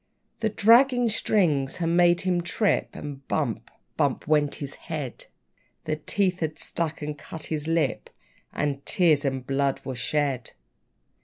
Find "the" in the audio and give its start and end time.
0.39-0.49, 5.83-5.97